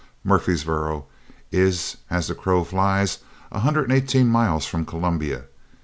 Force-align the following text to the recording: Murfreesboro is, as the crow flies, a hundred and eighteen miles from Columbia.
Murfreesboro 0.23 1.05
is, 1.51 1.97
as 2.09 2.25
the 2.27 2.33
crow 2.33 2.63
flies, 2.63 3.19
a 3.51 3.59
hundred 3.59 3.83
and 3.83 3.93
eighteen 3.93 4.29
miles 4.29 4.65
from 4.65 4.83
Columbia. 4.83 5.43